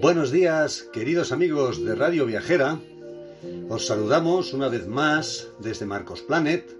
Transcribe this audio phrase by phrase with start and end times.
[0.00, 2.78] Buenos días, queridos amigos de Radio Viajera.
[3.68, 6.76] Os saludamos una vez más desde Marcos Planet,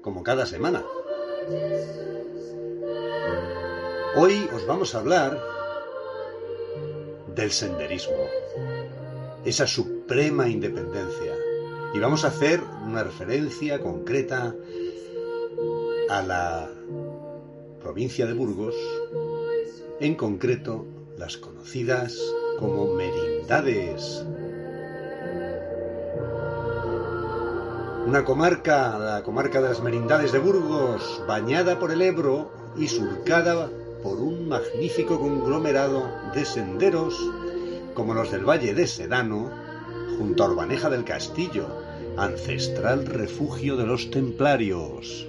[0.00, 0.82] como cada semana.
[4.16, 5.42] Hoy os vamos a hablar
[7.34, 8.16] del senderismo,
[9.44, 11.34] esa suprema independencia.
[11.92, 14.54] Y vamos a hacer una referencia concreta
[16.08, 16.79] a la
[17.90, 18.76] provincia de Burgos,
[19.98, 20.86] en concreto
[21.18, 22.16] las conocidas
[22.60, 24.24] como merindades.
[28.06, 33.68] Una comarca, la comarca de las merindades de Burgos, bañada por el Ebro y surcada
[34.04, 37.18] por un magnífico conglomerado de senderos
[37.94, 39.50] como los del Valle de Sedano,
[40.16, 41.66] junto a Urbaneja del Castillo,
[42.16, 45.26] ancestral refugio de los templarios.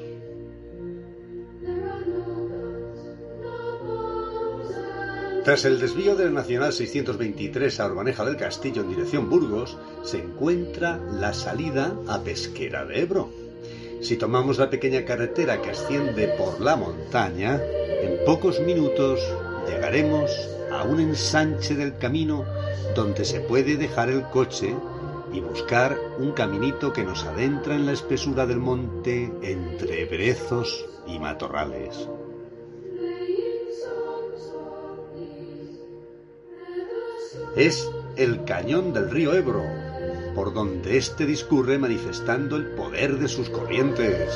[5.43, 10.97] Tras el desvío del Nacional 623 a Urbaneja del Castillo en dirección Burgos, se encuentra
[10.97, 13.29] la salida a Pesquera de Ebro.
[14.01, 17.59] Si tomamos la pequeña carretera que asciende por la montaña,
[18.01, 19.19] en pocos minutos
[19.67, 20.29] llegaremos
[20.71, 22.45] a un ensanche del camino
[22.95, 24.75] donde se puede dejar el coche
[25.33, 31.17] y buscar un caminito que nos adentra en la espesura del monte entre brezos y
[31.17, 32.07] matorrales.
[37.55, 39.63] Es el cañón del río Ebro,
[40.35, 44.29] por donde éste discurre manifestando el poder de sus corrientes.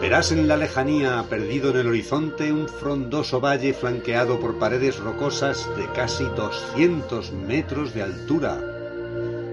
[0.00, 5.68] Verás en la lejanía, perdido en el horizonte, un frondoso valle flanqueado por paredes rocosas
[5.76, 8.60] de casi 200 metros de altura.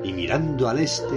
[0.03, 1.15] Y mirando al este,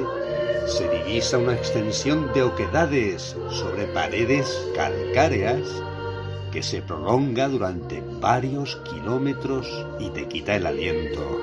[0.66, 5.60] se divisa una extensión de oquedades sobre paredes calcáreas
[6.50, 9.66] que se prolonga durante varios kilómetros
[9.98, 11.42] y te quita el aliento.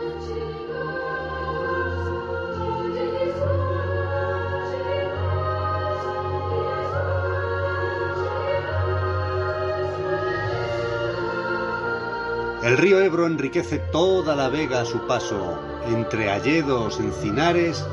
[12.66, 17.86] El río Ebro enriquece toda la vega a su paso, entre alledos, encinares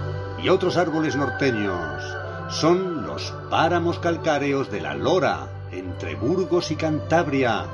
[0.42, 2.02] y otros árboles norteños.
[2.48, 7.66] Son los páramos calcáreos de la Lora, entre Burgos y Cantabria.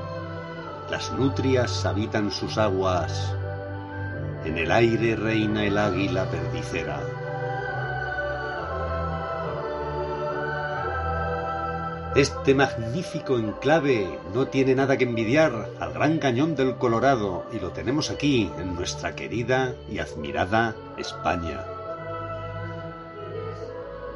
[0.91, 3.35] Las nutrias habitan sus aguas.
[4.45, 7.01] En el aire reina el águila perdicera.
[12.15, 17.71] Este magnífico enclave no tiene nada que envidiar al gran cañón del Colorado y lo
[17.71, 21.65] tenemos aquí, en nuestra querida y admirada España.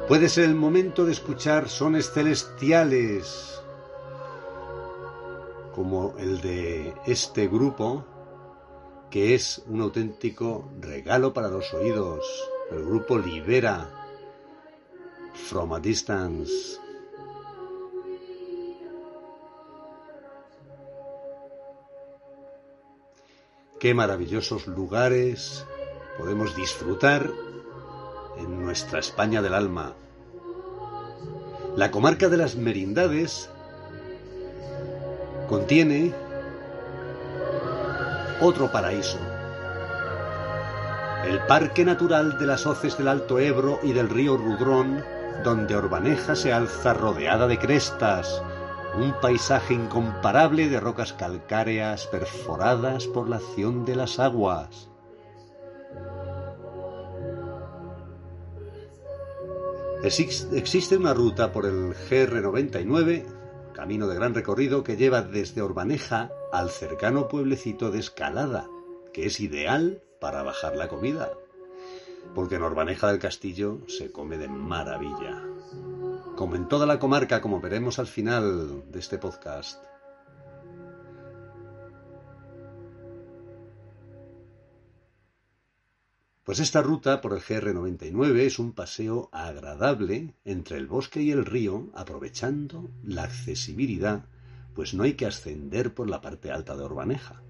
[0.07, 3.62] Puede ser el momento de escuchar sones celestiales,
[5.73, 8.05] como el de este grupo,
[9.09, 12.25] que es un auténtico regalo para los oídos.
[12.71, 13.89] El grupo Libera,
[15.33, 16.79] From a Distance.
[23.79, 25.65] Qué maravillosos lugares
[26.17, 27.29] podemos disfrutar
[28.37, 29.93] en nuestra España del alma.
[31.75, 33.49] La comarca de las Merindades
[35.57, 36.11] contiene
[38.41, 39.19] otro paraíso.
[41.27, 45.03] El Parque Natural de las Hoces del Alto Ebro y del río Rudrón,
[45.43, 48.41] donde Orbaneja se alza rodeada de crestas,
[48.97, 54.89] un paisaje incomparable de rocas calcáreas perforadas por la acción de las aguas.
[60.03, 63.23] Exis- Existe una ruta por el GR99,
[63.83, 68.65] camino de gran recorrido, que lleva desde Orbaneja al cercano pueblecito de Escalada,
[69.11, 71.33] que es ideal para bajar la comida,
[72.33, 75.43] porque en Orbaneja del Castillo se come de maravilla.
[76.37, 79.83] Como en toda la comarca, como veremos al final de este podcast.
[86.43, 91.45] Pues esta ruta por el GR99 es un paseo agradable entre el bosque y el
[91.45, 94.25] río, aprovechando la accesibilidad,
[94.75, 97.41] pues no hay que ascender por la parte alta de Orbaneja.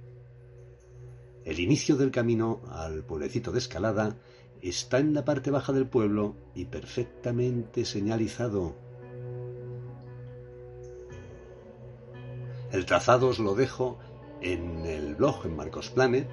[1.43, 4.15] El inicio del camino al pueblecito de Escalada
[4.61, 8.75] está en la parte baja del pueblo y perfectamente señalizado.
[12.71, 13.97] El trazado os lo dejo
[14.39, 16.29] en el blog en Marcos Planet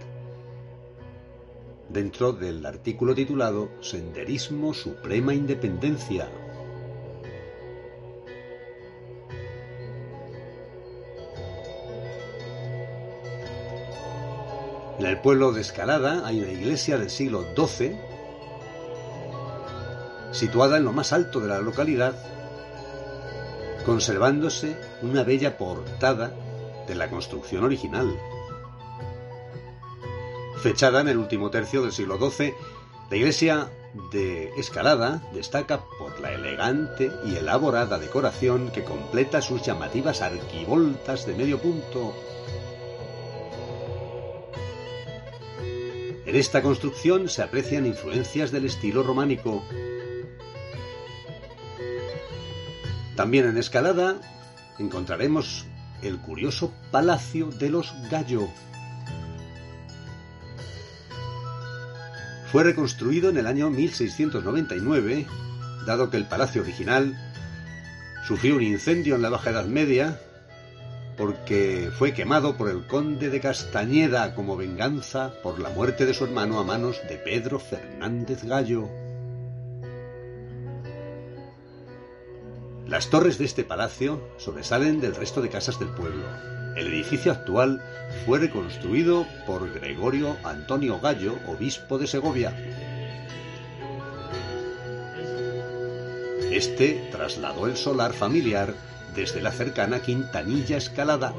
[1.92, 6.28] dentro del artículo titulado Senderismo Suprema Independencia.
[14.98, 17.96] En el pueblo de Escalada hay una iglesia del siglo XII,
[20.30, 22.14] situada en lo más alto de la localidad,
[23.84, 26.32] conservándose una bella portada
[26.86, 28.14] de la construcción original.
[30.62, 32.52] Fechada en el último tercio del siglo XII,
[33.10, 33.70] la iglesia
[34.12, 41.34] de Escalada destaca por la elegante y elaborada decoración que completa sus llamativas arquivoltas de
[41.34, 42.14] medio punto.
[46.26, 49.64] En esta construcción se aprecian influencias del estilo románico.
[53.16, 54.20] También en Escalada
[54.78, 55.64] encontraremos
[56.02, 58.48] el curioso Palacio de los Gallo,
[62.50, 65.24] Fue reconstruido en el año 1699,
[65.86, 67.16] dado que el palacio original
[68.26, 70.20] sufrió un incendio en la Baja Edad Media
[71.16, 76.24] porque fue quemado por el conde de Castañeda como venganza por la muerte de su
[76.24, 78.88] hermano a manos de Pedro Fernández Gallo.
[82.88, 86.24] Las torres de este palacio sobresalen del resto de casas del pueblo.
[86.76, 87.82] El edificio actual
[88.24, 92.54] fue reconstruido por Gregorio Antonio Gallo, obispo de Segovia.
[96.50, 98.74] Este trasladó el solar familiar
[99.14, 101.34] desde la cercana Quintanilla Escalada.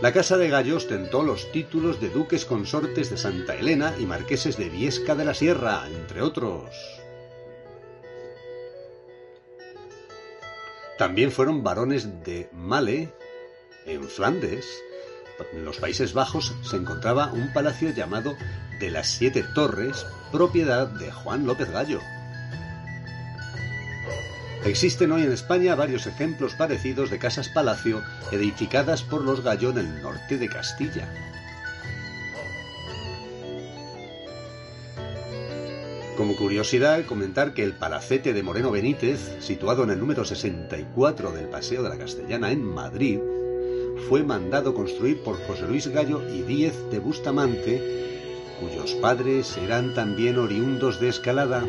[0.00, 4.56] La Casa de Gallo ostentó los títulos de duques consortes de Santa Elena y marqueses
[4.56, 7.01] de Viesca de la Sierra, entre otros.
[11.02, 13.12] También fueron barones de Male,
[13.86, 14.64] en Flandes.
[15.52, 18.36] En los Países Bajos se encontraba un palacio llamado
[18.78, 21.98] de las Siete Torres, propiedad de Juan López Gallo.
[24.64, 28.00] Existen hoy en España varios ejemplos parecidos de casas palacio
[28.30, 31.12] edificadas por los Gallo en el norte de Castilla.
[36.16, 41.46] Como curiosidad, comentar que el palacete de Moreno Benítez, situado en el número 64 del
[41.46, 43.18] Paseo de la Castellana en Madrid,
[44.08, 47.80] fue mandado construir por José Luis Gallo y Díez de Bustamante,
[48.60, 51.64] cuyos padres eran también oriundos de Escalada.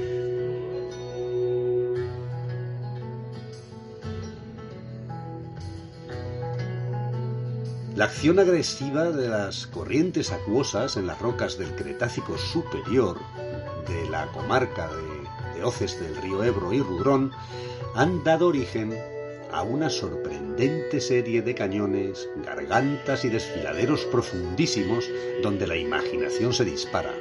[8.04, 13.18] La acción agresiva de las corrientes acuosas en las rocas del Cretácico superior
[13.88, 17.32] de la comarca de, de del río Ebro y Rudrón
[17.96, 18.94] han dado origen
[19.54, 25.10] a una sorprendente serie de cañones, gargantas y desfiladeros profundísimos
[25.42, 27.14] donde la imaginación se dispara.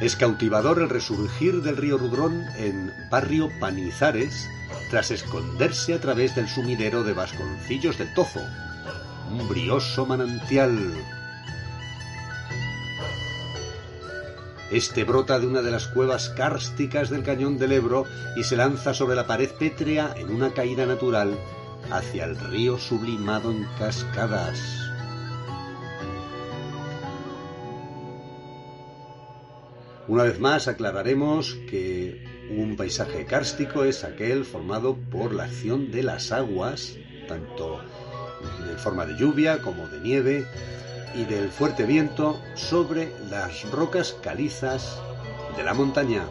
[0.00, 4.48] Es cautivador el resurgir del río Rudrón en barrio Panizares
[4.90, 8.40] tras esconderse a través del sumidero de Vasconcillos del Tozo,
[9.30, 10.94] un brioso manantial
[14.70, 18.04] Este brota de una de las cuevas kársticas del cañón del Ebro
[18.36, 21.38] y se lanza sobre la pared pétrea en una caída natural
[21.90, 24.87] hacia el río sublimado en cascadas.
[30.08, 36.02] Una vez más aclararemos que un paisaje kárstico es aquel formado por la acción de
[36.02, 36.96] las aguas,
[37.28, 37.82] tanto
[38.70, 40.46] en forma de lluvia como de nieve,
[41.14, 44.98] y del fuerte viento sobre las rocas calizas
[45.58, 46.22] de la montaña.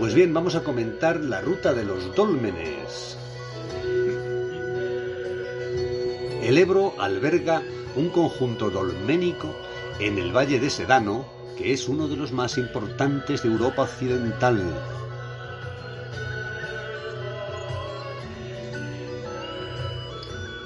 [0.00, 3.16] Pues bien, vamos a comentar la ruta de los dólmenes.
[6.42, 7.62] El Ebro alberga
[7.96, 9.54] un conjunto dolménico
[9.98, 14.62] en el Valle de Sedano, que es uno de los más importantes de Europa Occidental.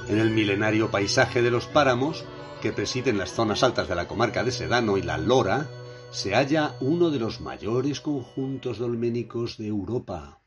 [0.08, 2.24] En el milenario paisaje de los páramos,
[2.62, 5.68] que presiden las zonas altas de la comarca de Sedano y la Lora,
[6.10, 10.40] se halla uno de los mayores conjuntos dolménicos de Europa.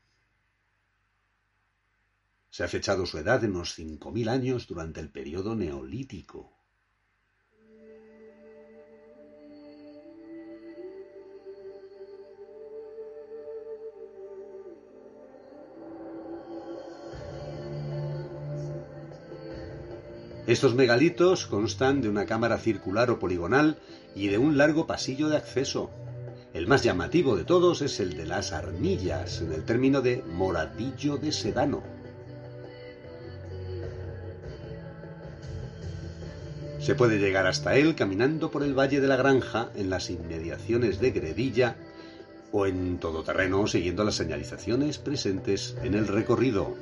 [2.50, 6.51] Se ha fechado su edad en unos 5.000 años durante el periodo neolítico.
[20.46, 23.78] Estos megalitos constan de una cámara circular o poligonal
[24.16, 25.90] y de un largo pasillo de acceso.
[26.52, 31.16] El más llamativo de todos es el de las armillas, en el término de moradillo
[31.16, 31.82] de sedano.
[36.80, 40.98] Se puede llegar hasta él caminando por el Valle de la Granja en las inmediaciones
[40.98, 41.76] de Gredilla
[42.50, 46.74] o en todoterreno siguiendo las señalizaciones presentes en el recorrido.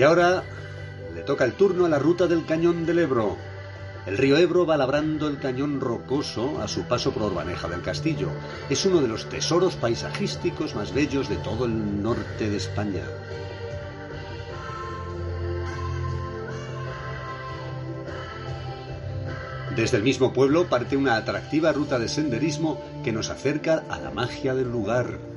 [0.00, 0.42] Y ahora
[1.14, 3.36] le toca el turno a la ruta del cañón del Ebro.
[4.06, 8.30] El río Ebro va labrando el cañón rocoso a su paso por Orbaneja del Castillo.
[8.70, 13.02] Es uno de los tesoros paisajísticos más bellos de todo el norte de España.
[19.76, 24.10] Desde el mismo pueblo parte una atractiva ruta de senderismo que nos acerca a la
[24.10, 25.29] magia del lugar.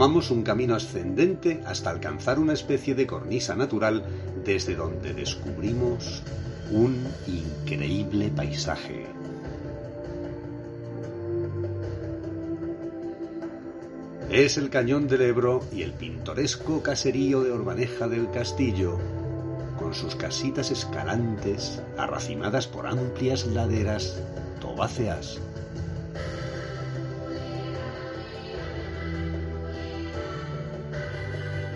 [0.00, 4.02] Tomamos un camino ascendente hasta alcanzar una especie de cornisa natural
[4.46, 6.22] desde donde descubrimos
[6.70, 9.04] un increíble paisaje.
[14.30, 18.98] Es el cañón del Ebro y el pintoresco caserío de Orbaneja del Castillo,
[19.78, 24.18] con sus casitas escalantes arracimadas por amplias laderas
[24.62, 25.38] tobáceas.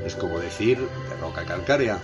[0.04, 1.98] Es como decir de roca calcárea.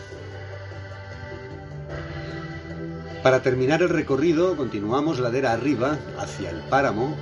[3.23, 7.15] Para terminar el recorrido, continuamos ladera arriba hacia el páramo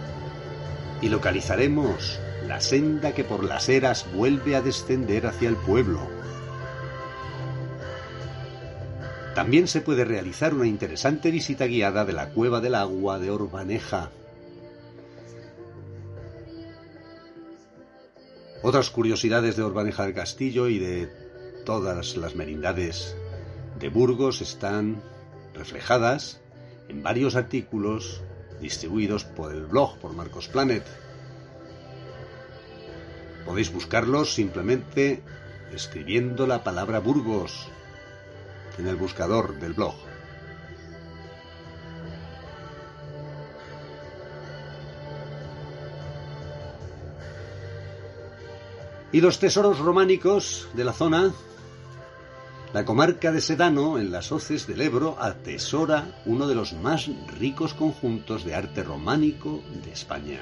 [1.02, 6.00] y localizaremos la senda que por las eras vuelve a descender hacia el pueblo.
[9.34, 14.10] También se puede realizar una interesante visita guiada de la Cueva del Agua de Orbaneja.
[18.68, 21.08] Otras curiosidades de Orbaneja del Castillo y de
[21.64, 23.16] todas las merindades
[23.78, 25.02] de Burgos están
[25.54, 26.42] reflejadas
[26.90, 28.20] en varios artículos
[28.60, 30.84] distribuidos por el blog, por Marcos Planet.
[33.46, 35.22] Podéis buscarlos simplemente
[35.72, 37.68] escribiendo la palabra Burgos
[38.76, 39.94] en el buscador del blog.
[49.10, 51.32] Y los tesoros románicos de la zona,
[52.74, 57.72] la comarca de Sedano, en las hoces del Ebro, atesora uno de los más ricos
[57.72, 60.40] conjuntos de arte románico de España.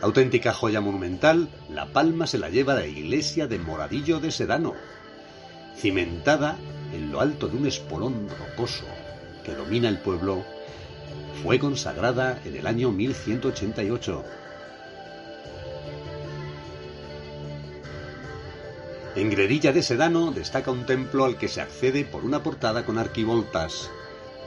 [0.00, 4.74] Auténtica joya monumental, la palma se la lleva la iglesia de Moradillo de Sedano,
[5.76, 6.56] cimentada
[6.94, 8.84] en lo alto de un espolón rocoso
[9.44, 10.44] que domina el pueblo,
[11.42, 14.24] fue consagrada en el año 1188.
[19.16, 22.96] En Gredilla de Sedano destaca un templo al que se accede por una portada con
[22.96, 23.90] arquivoltas.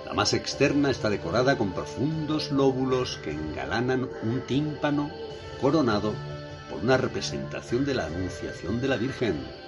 [0.06, 5.12] La más externa está decorada con profundos lóbulos que engalanan un tímpano
[5.60, 6.14] coronado
[6.70, 9.63] por una representación de la Anunciación de la Virgen.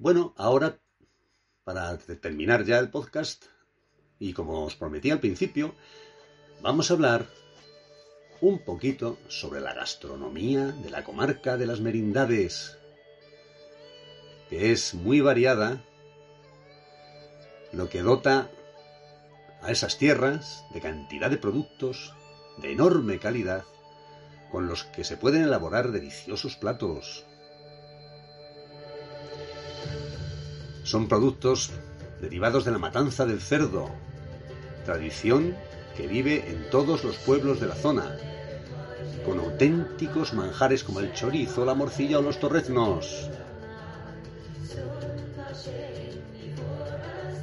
[0.00, 0.80] Bueno, ahora,
[1.62, 3.44] para terminar ya el podcast,
[4.18, 5.74] y como os prometí al principio,
[6.62, 7.26] vamos a hablar
[8.40, 12.78] un poquito sobre la gastronomía de la comarca de las Merindades,
[14.48, 15.84] que es muy variada,
[17.70, 18.50] lo que dota
[19.60, 22.14] a esas tierras de cantidad de productos
[22.56, 23.64] de enorme calidad
[24.50, 27.26] con los que se pueden elaborar deliciosos platos.
[30.90, 31.70] Son productos
[32.20, 33.90] derivados de la matanza del cerdo,
[34.84, 35.54] tradición
[35.96, 38.16] que vive en todos los pueblos de la zona,
[39.24, 43.30] con auténticos manjares como el chorizo, la morcilla o los torreznos.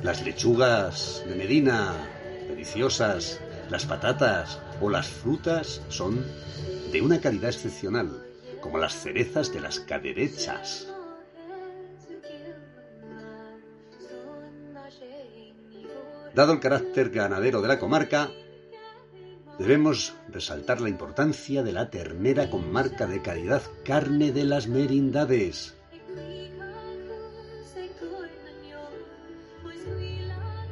[0.04, 1.94] Las lechugas de Medina,
[2.50, 3.40] deliciosas,
[3.70, 6.22] las patatas o las frutas son
[6.92, 8.26] de una calidad excepcional,
[8.60, 10.90] como las cerezas de las caderechas.
[16.38, 18.30] Dado el carácter ganadero de la comarca,
[19.58, 25.74] debemos resaltar la importancia de la ternera con marca de calidad carne de las merindades.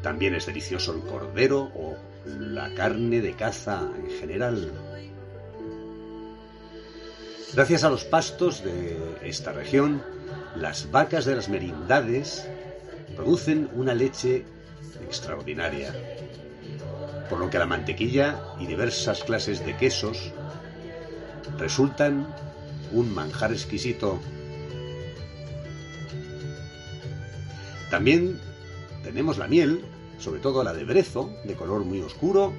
[0.03, 4.71] También es delicioso el cordero o la carne de caza en general.
[7.55, 10.03] Gracias a los pastos de esta región,
[10.55, 12.47] las vacas de las merindades
[13.15, 14.45] producen una leche
[15.03, 15.93] extraordinaria,
[17.29, 20.31] por lo que la mantequilla y diversas clases de quesos
[21.57, 22.27] resultan
[22.91, 24.19] un manjar exquisito.
[27.89, 28.39] También
[29.03, 29.85] tenemos la miel,
[30.17, 32.53] sobre todo la de brezo, de color muy oscuro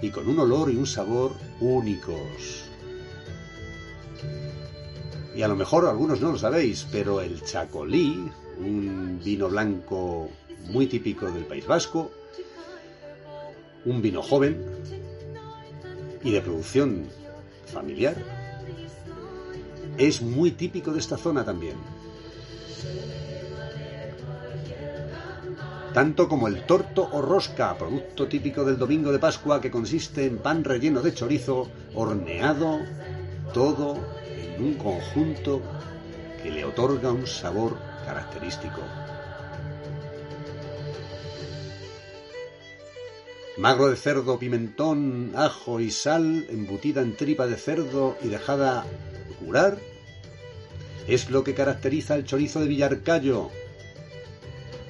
[0.00, 2.64] y con un olor y un sabor únicos.
[5.34, 10.28] Y a lo mejor algunos no lo sabéis, pero el chacolí, un vino blanco
[10.66, 12.10] muy típico del País Vasco,
[13.84, 14.64] un vino joven
[16.22, 17.06] y de producción
[17.66, 18.16] familiar,
[19.96, 21.76] es muy típico de esta zona también.
[25.92, 30.38] Tanto como el torto o rosca, producto típico del domingo de Pascua que consiste en
[30.38, 32.78] pan relleno de chorizo, horneado,
[33.52, 33.96] todo
[34.26, 35.62] en un conjunto
[36.42, 38.82] que le otorga un sabor característico.
[43.58, 48.86] Magro de cerdo, pimentón, ajo y sal, embutida en tripa de cerdo y dejada
[49.44, 49.78] curar,
[51.08, 53.50] es lo que caracteriza el chorizo de Villarcayo,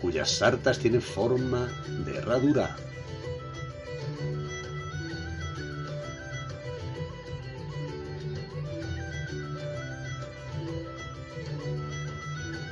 [0.03, 1.67] cuyas sartas tienen forma
[2.05, 2.77] de herradura.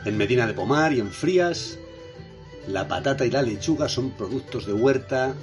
[0.05, 1.79] En Medina de Pomar y en Frías,
[2.69, 5.35] la patata y la lechuga son productos de huerta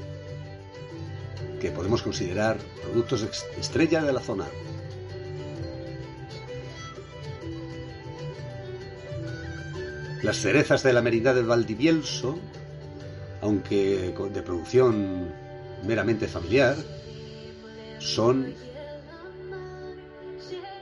[1.63, 3.23] que podemos considerar productos
[3.57, 4.45] estrella de la zona.
[10.21, 12.37] Las cerezas de la merindad del Valdivielso,
[13.39, 15.33] aunque de producción
[15.85, 16.75] meramente familiar,
[17.99, 18.53] son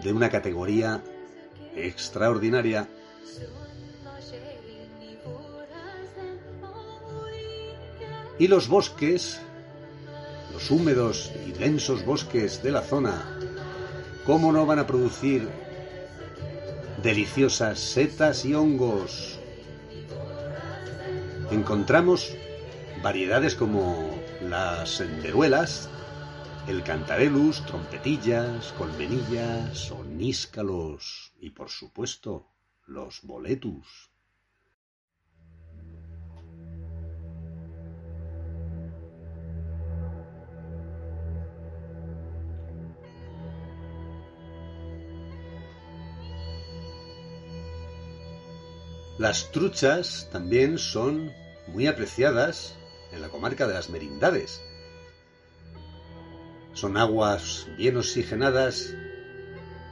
[0.04, 1.00] de una categoría
[1.76, 2.88] extraordinaria.
[8.40, 9.40] Y los bosques,
[10.70, 13.40] húmedos y densos bosques de la zona,
[14.26, 15.50] ¿cómo no van a producir
[17.02, 19.40] deliciosas setas y hongos.
[21.50, 22.36] Encontramos
[23.02, 24.10] variedades como
[24.42, 25.90] las senderuelas,
[26.68, 32.48] el cantarelus, trompetillas, colmenillas, oníscalos y por supuesto
[32.86, 34.11] los boletus.
[49.22, 51.32] Las truchas también son
[51.68, 52.76] muy apreciadas
[53.12, 54.64] en la comarca de las Merindades.
[56.74, 58.96] Son aguas bien oxigenadas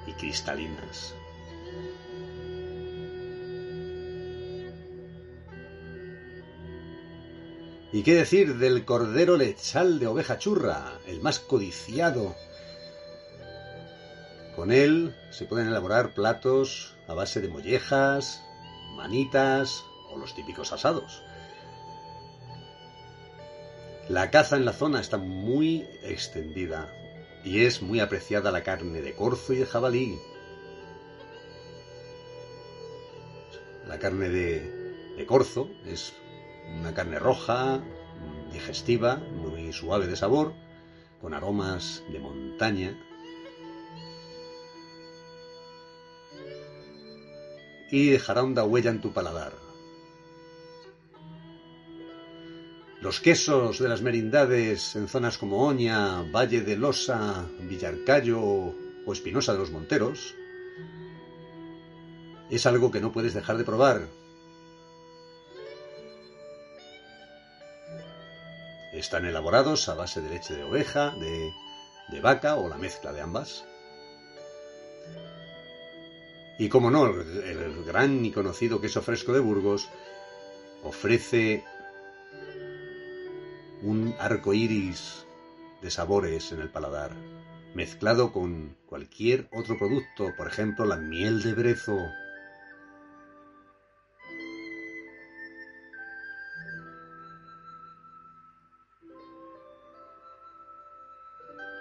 [0.08, 1.13] y cristalinas.
[7.94, 12.36] ¿Y qué decir del cordero lechal de oveja churra, el más codiciado?
[14.56, 18.42] Con él se pueden elaborar platos a base de mollejas,
[19.00, 21.24] manitas o los típicos asados.
[24.10, 26.92] La caza en la zona está muy extendida
[27.46, 30.20] y es muy apreciada la carne de corzo y de jabalí.
[33.88, 36.14] La carne de, de corzo es
[36.80, 37.82] una carne roja,
[38.52, 40.54] digestiva, muy suave de sabor,
[41.22, 42.98] con aromas de montaña
[47.91, 49.54] y dejará una huella en tu paladar.
[53.02, 59.54] Los quesos de las merindades en zonas como Oña, Valle de Losa, Villarcayo o Espinosa
[59.54, 60.36] de los Monteros
[62.49, 64.08] es algo que no puedes dejar de probar.
[68.91, 71.54] Están elaborados a base de leche de oveja, de,
[72.10, 73.65] de vaca o la mezcla de ambas.
[76.60, 79.88] Y como no, el, gran y conocido queso fresco de Burgos
[80.84, 81.63] ofrece
[83.82, 85.26] un arco iris
[85.82, 87.12] de sabores en el paladar,
[87.74, 91.98] mezclado con cualquier otro producto, por ejemplo la miel de brezo.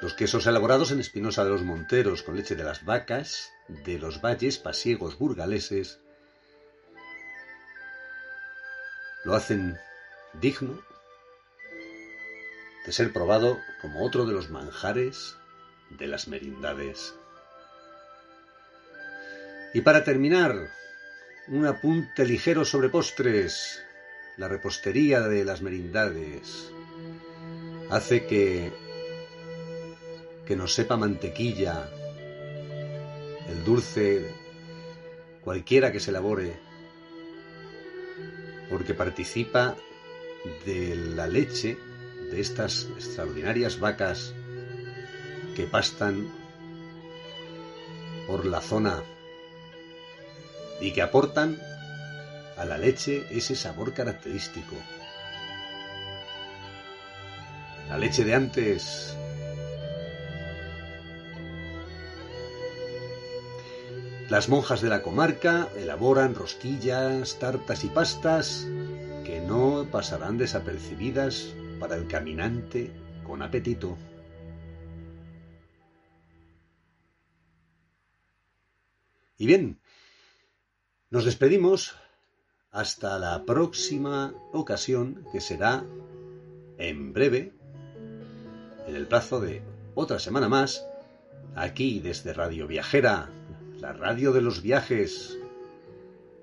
[0.09, 4.23] Los quesos elaborados en Espinosa de los Monteros con leche de las vacas de los
[4.23, 6.01] valles pasiegos burgaleses
[9.27, 9.77] lo hacen
[10.41, 10.81] digno
[12.87, 15.37] de ser probado como otro de los manjares
[15.91, 17.15] de las merindades.
[19.75, 20.71] Y para terminar,
[21.49, 23.85] un apunte ligero sobre postres.
[24.39, 26.73] La repostería de las merindades
[27.91, 28.88] hace que
[30.49, 31.91] que nos sepa mantequilla,
[33.51, 34.33] el dulce,
[35.43, 36.59] cualquiera que se elabore,
[38.71, 39.77] porque participa
[40.65, 41.77] de la leche
[42.31, 44.33] de estas extraordinarias vacas
[45.55, 46.33] que pastan
[48.27, 49.03] por la zona
[50.81, 51.61] y que aportan
[52.57, 54.77] a la leche ese sabor característico.
[57.91, 59.15] La leche de antes
[64.29, 68.67] Las monjas de la comarca elaboran rosquillas, tartas y pastas
[69.25, 72.93] que no pasarán desapercibidas para el caminante
[73.27, 73.97] con apetito.
[79.39, 79.81] Y bien,
[81.09, 81.95] nos despedimos
[82.71, 85.87] hasta la próxima ocasión que será
[86.77, 87.55] en breve,
[88.87, 89.63] en el plazo de
[89.95, 90.85] otra semana más,
[91.55, 93.31] aquí desde Radio Viajera
[93.81, 95.39] la radio de los viajes.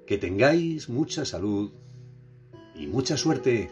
[0.07, 1.71] Que tengáis mucha salud
[2.75, 3.71] y mucha suerte.